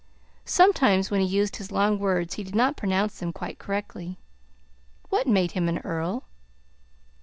[0.47, 4.17] (Sometimes when he used his long words he did not pronounce them quite correctly.)
[5.09, 6.23] "What made him an earl?"